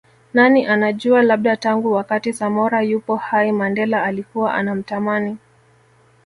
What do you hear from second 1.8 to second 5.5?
wakati Samora yupo hai Mandela alikuwa anamtamani